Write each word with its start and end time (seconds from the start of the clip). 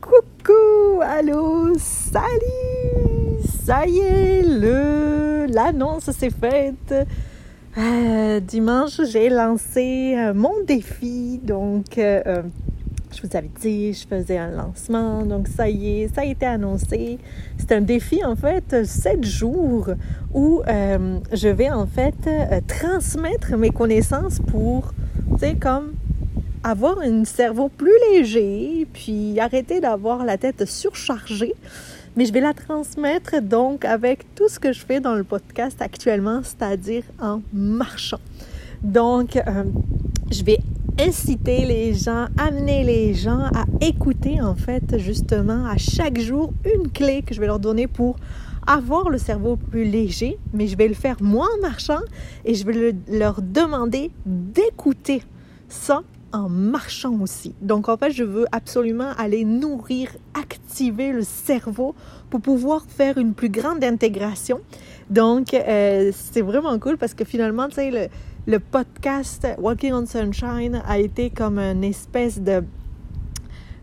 Coucou, 0.00 1.00
allô, 1.02 1.74
salut, 1.76 3.40
ça 3.64 3.84
y 3.86 3.98
est, 3.98 4.42
le 4.42 5.46
l'annonce 5.46 6.10
s'est 6.12 6.30
faite. 6.30 6.94
Euh, 7.76 8.40
dimanche, 8.40 9.00
j'ai 9.10 9.28
lancé 9.28 10.14
euh, 10.16 10.34
mon 10.34 10.62
défi, 10.64 11.40
donc 11.42 11.98
euh, 11.98 12.42
je 13.12 13.26
vous 13.26 13.36
avais 13.36 13.50
dit, 13.60 13.92
je 13.92 14.06
faisais 14.06 14.38
un 14.38 14.50
lancement, 14.50 15.24
donc 15.24 15.48
ça 15.48 15.68
y 15.68 16.02
est, 16.02 16.14
ça 16.14 16.20
a 16.20 16.24
été 16.24 16.46
annoncé. 16.46 17.18
C'est 17.56 17.72
un 17.72 17.80
défi 17.80 18.24
en 18.24 18.36
fait, 18.36 18.84
7 18.86 19.24
jours 19.24 19.88
où 20.32 20.62
je 20.64 21.48
vais 21.48 21.70
en 21.70 21.86
fait 21.86 22.14
transmettre 22.68 23.56
mes 23.56 23.70
connaissances 23.70 24.38
pour, 24.38 24.94
tu 25.32 25.38
sais, 25.38 25.56
comme 25.56 25.92
avoir 26.64 26.98
un 27.00 27.24
cerveau 27.24 27.68
plus 27.68 27.92
léger, 28.10 28.86
puis 28.92 29.38
arrêter 29.40 29.80
d'avoir 29.80 30.24
la 30.24 30.38
tête 30.38 30.64
surchargée. 30.66 31.54
Mais 32.16 32.24
je 32.24 32.32
vais 32.32 32.40
la 32.40 32.54
transmettre 32.54 33.40
donc 33.40 33.84
avec 33.84 34.34
tout 34.34 34.48
ce 34.48 34.58
que 34.58 34.72
je 34.72 34.84
fais 34.84 35.00
dans 35.00 35.14
le 35.14 35.24
podcast 35.24 35.80
actuellement, 35.80 36.40
c'est-à-dire 36.42 37.04
en 37.20 37.40
marchant. 37.52 38.18
Donc, 38.82 39.36
euh, 39.36 39.64
je 40.30 40.42
vais 40.42 40.58
inciter 40.98 41.64
les 41.64 41.94
gens, 41.94 42.26
amener 42.36 42.82
les 42.82 43.14
gens 43.14 43.44
à 43.54 43.64
écouter 43.80 44.40
en 44.40 44.56
fait 44.56 44.98
justement 44.98 45.64
à 45.66 45.76
chaque 45.76 46.18
jour 46.18 46.52
une 46.64 46.90
clé 46.90 47.22
que 47.22 47.34
je 47.34 47.40
vais 47.40 47.46
leur 47.46 47.60
donner 47.60 47.86
pour 47.86 48.16
avoir 48.66 49.08
le 49.08 49.18
cerveau 49.18 49.56
plus 49.56 49.84
léger, 49.84 50.38
mais 50.52 50.66
je 50.66 50.76
vais 50.76 50.88
le 50.88 50.94
faire 50.94 51.16
moi 51.20 51.46
en 51.56 51.62
marchant 51.62 52.00
et 52.44 52.54
je 52.54 52.66
vais 52.66 52.94
leur 53.08 53.40
demander 53.40 54.10
d'écouter 54.26 55.22
ça 55.68 56.02
en 56.32 56.48
marchant 56.48 57.18
aussi. 57.20 57.54
Donc 57.62 57.88
en 57.88 57.96
fait, 57.96 58.10
je 58.10 58.24
veux 58.24 58.46
absolument 58.52 59.10
aller 59.18 59.44
nourrir, 59.44 60.10
activer 60.34 61.12
le 61.12 61.22
cerveau 61.22 61.94
pour 62.30 62.40
pouvoir 62.40 62.84
faire 62.86 63.18
une 63.18 63.34
plus 63.34 63.48
grande 63.48 63.82
intégration. 63.82 64.60
Donc 65.10 65.54
euh, 65.54 66.10
c'est 66.14 66.42
vraiment 66.42 66.78
cool 66.78 66.98
parce 66.98 67.14
que 67.14 67.24
finalement, 67.24 67.68
tu 67.68 67.76
sais, 67.76 68.10
le, 68.46 68.58
podcast 68.58 69.46
Walking 69.58 69.92
on 69.92 70.06
Sunshine 70.06 70.82
a 70.86 70.98
été 70.98 71.30
comme 71.30 71.58
une 71.58 71.84
espèce 71.84 72.40
de 72.40 72.62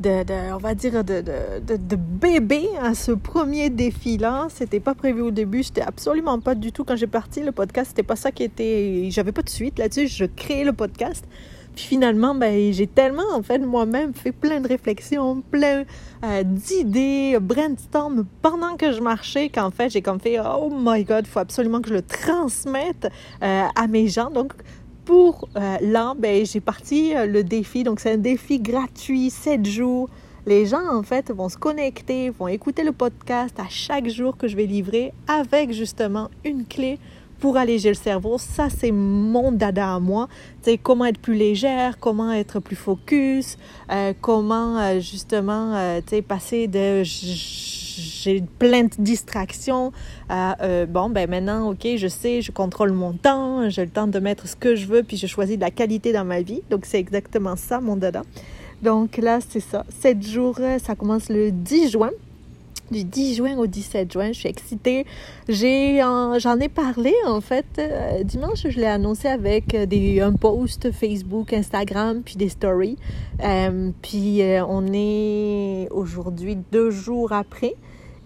de, 0.00 0.24
de, 0.24 0.54
on 0.54 0.56
va 0.56 0.74
dire, 0.74 1.04
de, 1.04 1.20
de, 1.20 1.76
de, 1.76 1.96
bébé 1.96 2.68
à 2.80 2.94
ce 2.94 3.12
premier 3.12 3.68
défi-là. 3.68 4.46
C'était 4.48 4.80
pas 4.80 4.94
prévu 4.94 5.20
au 5.20 5.30
début. 5.30 5.62
C'était 5.62 5.82
absolument 5.82 6.40
pas 6.40 6.54
du 6.54 6.72
tout. 6.72 6.84
Quand 6.84 6.96
j'ai 6.96 7.06
parti 7.06 7.42
le 7.42 7.52
podcast, 7.52 7.88
c'était 7.90 8.02
pas 8.02 8.16
ça 8.16 8.32
qui 8.32 8.42
était. 8.42 9.08
J'avais 9.10 9.32
pas 9.32 9.42
de 9.42 9.50
suite 9.50 9.78
là-dessus. 9.78 10.08
Je 10.08 10.24
créais 10.24 10.64
le 10.64 10.72
podcast. 10.72 11.26
Puis 11.74 11.84
finalement, 11.84 12.34
ben, 12.34 12.72
j'ai 12.72 12.86
tellement, 12.86 13.22
en 13.34 13.42
fait, 13.42 13.58
moi-même 13.58 14.14
fait 14.14 14.32
plein 14.32 14.60
de 14.60 14.68
réflexions, 14.68 15.42
plein 15.50 15.84
euh, 16.24 16.42
d'idées, 16.42 17.38
brainstorm 17.40 18.24
pendant 18.42 18.76
que 18.76 18.92
je 18.92 19.00
marchais, 19.00 19.48
qu'en 19.48 19.70
fait, 19.70 19.90
j'ai 19.90 20.02
comme 20.02 20.20
fait, 20.20 20.38
oh 20.40 20.70
my 20.72 21.04
God, 21.04 21.24
il 21.26 21.30
faut 21.30 21.38
absolument 21.38 21.80
que 21.80 21.88
je 21.88 21.94
le 21.94 22.02
transmette 22.02 23.08
euh, 23.42 23.64
à 23.74 23.86
mes 23.86 24.08
gens. 24.08 24.30
Donc, 24.30 24.52
pour 25.04 25.48
euh, 25.56 25.76
là, 25.80 26.14
ben, 26.18 26.44
j'ai 26.44 26.60
parti 26.60 27.14
le 27.14 27.42
défi. 27.42 27.84
Donc, 27.84 28.00
c'est 28.00 28.12
un 28.12 28.18
défi 28.18 28.60
gratuit, 28.60 29.30
7 29.30 29.64
jours. 29.64 30.08
Les 30.46 30.66
gens, 30.66 30.86
en 30.90 31.02
fait, 31.02 31.30
vont 31.30 31.48
se 31.48 31.58
connecter, 31.58 32.30
vont 32.30 32.48
écouter 32.48 32.82
le 32.82 32.92
podcast 32.92 33.54
à 33.60 33.68
chaque 33.68 34.08
jour 34.08 34.36
que 34.36 34.48
je 34.48 34.56
vais 34.56 34.66
livrer 34.66 35.12
avec 35.28 35.72
justement 35.72 36.30
une 36.44 36.64
clé 36.64 36.98
pour 37.40 37.56
alléger 37.56 37.88
le 37.88 37.94
cerveau. 37.94 38.36
Ça, 38.38 38.68
c'est 38.70 38.92
mon 38.92 39.50
dada 39.50 39.94
à 39.94 39.98
moi. 39.98 40.28
Sais, 40.62 40.78
comment 40.78 41.06
être 41.06 41.18
plus 41.18 41.34
légère, 41.34 41.98
comment 41.98 42.32
être 42.32 42.60
plus 42.60 42.76
focus, 42.76 43.56
euh, 43.90 44.12
comment 44.20 44.78
euh, 44.78 45.00
justement, 45.00 45.74
euh, 45.74 46.00
passer 46.26 46.68
de 46.68 47.02
j'ai 47.02 48.42
plein 48.58 48.84
de 48.84 48.90
distractions 48.98 49.92
à 50.28 50.56
bon, 50.86 51.10
ben 51.10 51.28
maintenant, 51.28 51.70
ok, 51.70 51.86
je 51.96 52.08
sais, 52.08 52.40
je 52.40 52.50
contrôle 52.50 52.92
mon 52.92 53.12
temps, 53.12 53.68
j'ai 53.68 53.84
le 53.84 53.90
temps 53.90 54.06
de 54.06 54.18
mettre 54.18 54.48
ce 54.48 54.56
que 54.56 54.74
je 54.74 54.86
veux, 54.86 55.02
puis 55.02 55.16
je 55.16 55.26
choisis 55.26 55.56
de 55.56 55.60
la 55.60 55.70
qualité 55.70 56.12
dans 56.12 56.24
ma 56.24 56.40
vie. 56.40 56.62
Donc, 56.70 56.86
c'est 56.86 56.98
exactement 56.98 57.56
ça, 57.56 57.80
mon 57.80 57.96
dada. 57.96 58.22
Donc 58.82 59.18
là, 59.18 59.40
c'est 59.46 59.60
ça. 59.60 59.84
Sept 59.88 60.22
jours, 60.22 60.58
ça 60.82 60.94
commence 60.94 61.28
le 61.28 61.50
10 61.50 61.90
juin 61.90 62.10
du 62.90 63.04
10 63.04 63.36
juin 63.36 63.56
au 63.56 63.66
17 63.66 64.12
juin. 64.12 64.28
Je 64.28 64.38
suis 64.38 64.48
excitée. 64.48 65.06
J'ai, 65.48 65.98
j'en 65.98 66.58
ai 66.60 66.68
parlé 66.68 67.12
en 67.26 67.40
fait 67.40 67.66
euh, 67.78 68.22
dimanche. 68.22 68.66
Je 68.68 68.78
l'ai 68.78 68.86
annoncé 68.86 69.28
avec 69.28 69.74
euh, 69.74 69.86
des, 69.86 70.20
un 70.20 70.32
post 70.32 70.90
Facebook, 70.92 71.52
Instagram, 71.52 72.22
puis 72.24 72.36
des 72.36 72.48
stories. 72.48 72.96
Euh, 73.42 73.90
puis 74.02 74.42
on 74.68 74.86
est 74.92 75.88
aujourd'hui 75.90 76.56
deux 76.70 76.90
jours 76.90 77.32
après 77.32 77.74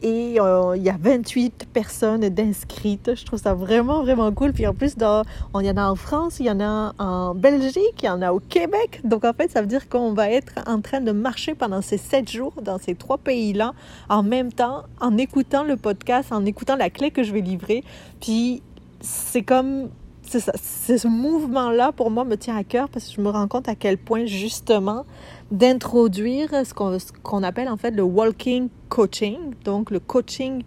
et 0.05 0.39
euh, 0.39 0.77
il 0.77 0.83
y 0.83 0.91
a 0.91 0.97
28 1.01 1.69
personnes 1.73 2.29
d'inscrites. 2.29 3.13
Je 3.15 3.25
trouve 3.25 3.41
ça 3.41 3.55
vraiment, 3.55 4.03
vraiment 4.03 4.31
cool. 4.33 4.53
Puis 4.53 4.67
en 4.67 4.75
plus, 4.75 4.97
dans, 4.97 5.23
on 5.55 5.61
y 5.61 5.71
en 5.71 5.79
a 5.79 5.89
en 5.89 5.97
France, 5.97 6.41
il 6.41 6.47
y 6.47 6.51
en 6.51 6.61
a 6.61 6.93
en 6.99 7.35
Belgique, 7.35 8.03
il 8.03 8.07
y 8.07 8.09
en 8.11 8.21
a 8.21 8.31
au 8.31 8.39
Québec. 8.39 9.01
Donc 9.03 9.25
en 9.25 9.33
fait, 9.33 9.51
ça 9.51 9.63
veut 9.63 9.67
dire 9.67 9.89
qu'on 9.89 10.13
va 10.13 10.31
être 10.31 10.53
en 10.67 10.83
train 10.83 11.01
de 11.01 11.11
marcher 11.11 11.55
pendant 11.55 11.81
ces 11.81 11.97
sept 11.97 12.31
jours 12.31 12.53
dans 12.61 12.77
ces 12.77 12.95
trois 12.95 13.17
pays-là 13.17 13.73
en 14.11 14.23
même 14.23 14.53
temps, 14.53 14.83
en 15.01 15.17
écoutant 15.17 15.65
le 15.65 15.77
podcast, 15.77 16.33
en 16.33 16.45
écoutant 16.45 16.77
la 16.77 16.91
clé 16.91 17.11
que 17.11 17.23
je 17.23 17.33
vais 17.33 17.41
livrer. 17.41 17.83
Puis 18.21 18.63
c'est 19.01 19.43
comme 19.43 19.89
c'est 20.27 20.41
ça, 20.41 20.53
ce 20.57 21.07
mouvement-là, 21.07 21.93
pour 21.93 22.11
moi, 22.11 22.25
me 22.25 22.37
tient 22.37 22.57
à 22.57 22.65
cœur 22.65 22.89
parce 22.89 23.07
que 23.07 23.13
je 23.15 23.21
me 23.21 23.31
rends 23.31 23.49
compte 23.49 23.69
à 23.69 23.75
quel 23.75 23.99
point, 23.99 24.27
justement, 24.27 25.05
d'introduire 25.51 26.51
ce 26.51 26.75
qu'on 27.23 27.43
appelle 27.43 27.69
en 27.69 27.77
fait 27.77 27.93
le 27.93 28.03
walking 28.03 28.69
coaching, 28.89 29.39
donc 29.65 29.91
le 29.91 30.01
coaching 30.01 30.63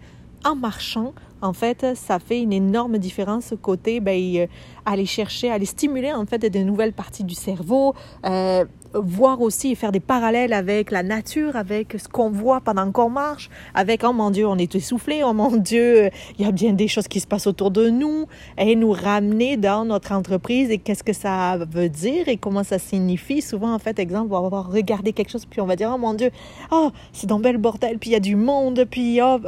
en 0.46 0.56
marchant, 0.56 1.14
en 1.42 1.54
fait, 1.54 1.86
ça 1.96 2.20
fait 2.20 2.42
une 2.42 2.54
énorme 2.54 2.98
différence 2.98 3.54
côté 3.62 4.00
ben, 4.00 4.20
euh, 4.38 4.48
aller 4.86 5.06
chercher, 5.06 5.52
aller 5.52 5.66
stimuler 5.66 6.12
en 6.14 6.26
fait 6.26 6.40
de 6.40 6.60
nouvelles 6.60 6.94
parties 6.94 7.24
du 7.24 7.36
cerveau, 7.36 7.94
euh, 8.26 8.66
voir 8.94 9.42
aussi 9.42 9.72
et 9.72 9.76
faire 9.76 9.92
des 9.92 10.00
parallèles 10.00 10.54
avec 10.54 10.92
la 10.92 11.04
nature, 11.04 11.56
avec 11.56 11.96
ce 12.00 12.08
qu'on 12.08 12.30
voit 12.30 12.62
pendant 12.62 12.92
qu'on 12.92 13.10
marche, 13.10 13.50
avec 13.74 14.04
oh 14.04 14.14
mon 14.14 14.32
Dieu, 14.32 14.48
on 14.48 14.58
est 14.58 14.76
essoufflé, 14.76 15.22
oh 15.24 15.34
mon 15.34 15.56
Dieu, 15.58 16.10
il 16.38 16.46
y 16.46 16.48
a 16.48 16.52
bien 16.52 16.74
des 16.74 16.88
choses 16.88 17.08
qui 17.08 17.20
se 17.20 17.28
passent 17.28 17.48
autour 17.48 17.72
de 17.72 17.90
nous, 17.90 18.28
et 18.58 18.76
nous 18.76 18.92
ramener 18.92 19.58
dans 19.58 19.86
notre 19.86 20.12
entreprise 20.12 20.70
et 20.70 20.78
qu'est-ce 20.78 21.04
que 21.04 21.14
ça 21.14 21.58
veut 21.58 21.90
dire 21.90 22.28
et 22.28 22.38
comment 22.38 22.64
ça 22.64 22.80
signifie. 22.80 23.42
Souvent, 23.42 23.74
en 23.74 23.80
fait, 23.80 24.00
exemple, 24.00 24.34
on 24.34 24.50
va 24.50 24.62
regarder 24.62 25.14
quelque 25.14 25.32
chose 25.32 25.46
puis 25.46 25.62
on 25.62 25.66
va 25.66 25.76
dire 25.76 25.92
oh 25.94 25.98
mon 25.98 26.14
Dieu, 26.14 26.32
oh 26.72 26.92
c'est 27.14 27.28
dans 27.28 27.40
bel 27.40 27.58
bordel, 27.58 27.98
puis 28.00 28.12
il 28.12 28.14
y 28.14 28.18
a 28.18 28.20
du 28.20 28.36
monde, 28.36 28.86
puis 28.90 29.20
oh, 29.22 29.40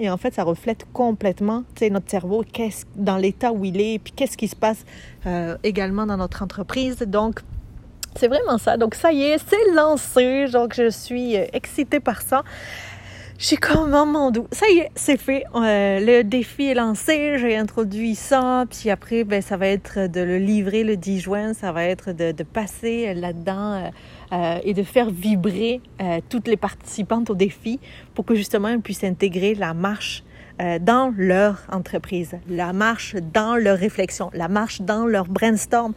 et 0.00 0.10
en 0.10 0.16
fait, 0.16 0.34
ça 0.34 0.44
reflète 0.44 0.86
complètement, 0.92 1.64
notre 1.90 2.10
cerveau, 2.10 2.44
qu'est-ce 2.52 2.84
dans 2.96 3.16
l'état 3.16 3.52
où 3.52 3.64
il 3.64 3.80
est, 3.80 3.98
puis 3.98 4.12
qu'est-ce 4.14 4.36
qui 4.36 4.48
se 4.48 4.56
passe 4.56 4.84
euh, 5.26 5.56
également 5.62 6.06
dans 6.06 6.16
notre 6.16 6.42
entreprise. 6.42 6.98
Donc 6.98 7.40
c'est 8.18 8.28
vraiment 8.28 8.58
ça. 8.58 8.76
Donc 8.76 8.94
ça 8.94 9.12
y 9.12 9.22
est, 9.22 9.38
c'est 9.38 9.74
lancé. 9.74 10.46
Donc 10.52 10.74
je 10.74 10.90
suis 10.90 11.36
euh, 11.36 11.44
excitée 11.52 12.00
par 12.00 12.22
ça. 12.22 12.42
J'ai 13.38 13.56
comme 13.56 13.92
un 13.92 14.06
mon 14.06 14.30
doux. 14.30 14.46
Ça 14.50 14.66
y 14.70 14.78
est, 14.78 14.90
c'est 14.94 15.18
fait. 15.18 15.44
Euh, 15.54 16.00
le 16.00 16.22
défi 16.22 16.68
est 16.68 16.74
lancé. 16.74 17.36
J'ai 17.38 17.54
introduit 17.56 18.14
ça. 18.14 18.64
Puis 18.70 18.88
après, 18.88 19.24
ben, 19.24 19.42
ça 19.42 19.58
va 19.58 19.66
être 19.66 20.06
de 20.10 20.20
le 20.22 20.38
livrer 20.38 20.84
le 20.84 20.96
10 20.96 21.20
juin. 21.20 21.52
Ça 21.52 21.70
va 21.70 21.84
être 21.84 22.12
de, 22.12 22.32
de 22.32 22.42
passer 22.42 23.12
là-dedans 23.12 23.92
euh, 24.32 24.58
et 24.64 24.72
de 24.72 24.82
faire 24.82 25.10
vibrer 25.10 25.82
toutes 26.30 26.48
les 26.48 26.56
participantes 26.56 27.28
au 27.28 27.34
défi 27.34 27.78
pour 28.14 28.24
que 28.24 28.34
justement 28.34 28.68
elles 28.68 28.80
puissent 28.80 29.04
intégrer 29.04 29.54
la 29.54 29.74
marche 29.74 30.24
dans 30.80 31.12
leur 31.14 31.66
entreprise, 31.70 32.34
la 32.48 32.72
marche 32.72 33.14
dans 33.34 33.56
leur 33.56 33.76
réflexion, 33.76 34.30
la 34.32 34.48
marche 34.48 34.80
dans 34.80 35.04
leur 35.04 35.26
brainstorm, 35.26 35.92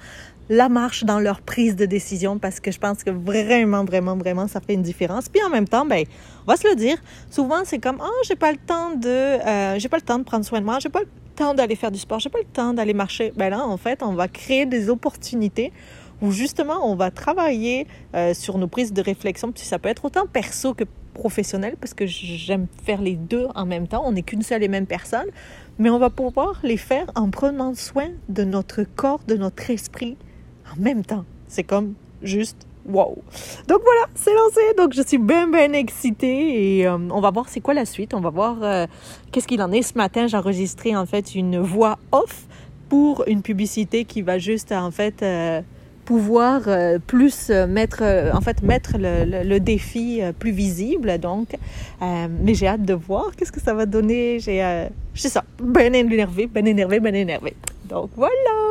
la 0.49 0.67
marche 0.67 1.03
dans 1.03 1.19
leur 1.19 1.41
prise 1.41 1.75
de 1.75 1.85
décision 1.85 2.39
parce 2.39 2.59
que 2.59 2.71
je 2.71 2.79
pense 2.79 3.03
que 3.03 3.11
vraiment, 3.11 3.85
vraiment, 3.85 4.17
vraiment, 4.17 4.47
ça 4.47 4.59
fait 4.59 4.73
une 4.73 4.81
différence. 4.81 5.29
Puis 5.29 5.41
en 5.43 5.49
même 5.49 5.67
temps, 5.67 5.85
ben, 5.85 6.03
on 6.45 6.51
va 6.51 6.57
se 6.57 6.67
le 6.67 6.75
dire, 6.75 6.97
souvent 7.29 7.61
c'est 7.63 7.79
comme, 7.79 7.97
oh, 8.01 8.23
j'ai 8.27 8.35
pas 8.35 8.51
le 8.51 8.57
temps 8.57 8.95
de, 8.95 9.07
euh, 9.07 9.79
j'ai 9.79 9.89
pas 9.89 9.97
le 9.97 10.03
temps 10.03 10.17
de 10.17 10.23
prendre 10.23 10.43
soin 10.43 10.59
de 10.59 10.65
moi, 10.65 10.79
j'ai 10.79 10.89
pas 10.89 11.01
le 11.01 11.09
temps 11.35 11.53
d'aller 11.53 11.75
faire 11.75 11.91
du 11.91 11.99
sport, 11.99 12.19
j'ai 12.19 12.29
pas 12.29 12.39
le 12.39 12.51
temps 12.51 12.73
d'aller 12.73 12.93
marcher. 12.93 13.31
Ben 13.37 13.49
là, 13.49 13.63
en 13.63 13.77
fait, 13.77 14.01
on 14.01 14.13
va 14.13 14.27
créer 14.27 14.65
des 14.65 14.89
opportunités 14.89 15.71
où 16.21 16.31
justement 16.31 16.79
on 16.83 16.95
va 16.95 17.11
travailler 17.11 17.87
euh, 18.15 18.33
sur 18.33 18.57
nos 18.57 18.67
prises 18.67 18.91
de 18.91 19.01
réflexion. 19.01 19.51
Puis 19.51 19.63
ça 19.63 19.79
peut 19.79 19.89
être 19.89 20.05
autant 20.05 20.25
perso 20.25 20.73
que 20.73 20.83
professionnel 21.13 21.75
parce 21.79 21.93
que 21.93 22.05
j'aime 22.05 22.67
faire 22.85 23.01
les 23.01 23.15
deux 23.15 23.47
en 23.55 23.65
même 23.65 23.87
temps. 23.87 24.03
On 24.05 24.13
n'est 24.13 24.23
qu'une 24.23 24.41
seule 24.41 24.63
et 24.63 24.67
même 24.67 24.87
personne, 24.87 25.27
mais 25.77 25.89
on 25.89 25.99
va 25.99 26.09
pouvoir 26.09 26.59
les 26.63 26.77
faire 26.77 27.05
en 27.15 27.29
prenant 27.29 27.75
soin 27.75 28.09
de 28.29 28.43
notre 28.43 28.83
corps, 28.83 29.21
de 29.27 29.35
notre 29.35 29.69
esprit, 29.69 30.17
en 30.71 30.81
même 30.81 31.03
temps. 31.03 31.25
C'est 31.47 31.63
comme 31.63 31.93
juste 32.21 32.67
wow. 32.85 33.17
Donc 33.67 33.81
voilà, 33.83 34.07
c'est 34.15 34.33
lancé. 34.33 34.61
Donc 34.77 34.93
je 34.93 35.01
suis 35.01 35.17
bien, 35.17 35.47
bien 35.47 35.73
excitée 35.73 36.79
et 36.79 36.87
euh, 36.87 36.97
on 37.11 37.21
va 37.21 37.31
voir 37.31 37.47
c'est 37.49 37.61
quoi 37.61 37.73
la 37.73 37.85
suite. 37.85 38.13
On 38.13 38.21
va 38.21 38.29
voir 38.29 38.57
euh, 38.61 38.87
qu'est-ce 39.31 39.47
qu'il 39.47 39.61
en 39.61 39.71
est. 39.71 39.81
Ce 39.81 39.97
matin, 39.97 40.27
j'ai 40.27 40.37
enregistré 40.37 40.95
en 40.95 41.05
fait 41.05 41.35
une 41.35 41.59
voix 41.59 41.97
off 42.11 42.45
pour 42.89 43.23
une 43.27 43.41
publicité 43.41 44.05
qui 44.05 44.21
va 44.21 44.37
juste 44.39 44.71
en 44.71 44.91
fait. 44.91 45.23
Euh, 45.23 45.61
pouvoir 46.05 46.61
plus 47.05 47.51
mettre, 47.51 48.01
en 48.33 48.41
fait, 48.41 48.63
mettre 48.63 48.93
le, 48.97 49.59
défi 49.59 50.21
plus 50.39 50.49
visible. 50.49 51.19
Donc, 51.19 51.49
mais 52.01 52.55
j'ai 52.55 52.65
hâte 52.65 52.81
de 52.81 52.95
voir 52.95 53.35
qu'est-ce 53.35 53.51
que 53.51 53.61
ça 53.61 53.75
va 53.75 53.85
donner. 53.85 54.39
J'ai, 54.39 54.87
je 55.13 55.21
sais 55.21 55.29
ça, 55.29 55.43
ben 55.61 55.93
énervé, 55.93 56.47
ben 56.47 56.65
énervé, 56.65 56.99
ben 56.99 57.13
énervé. 57.13 57.53
Donc 57.87 58.09
voilà. 58.15 58.68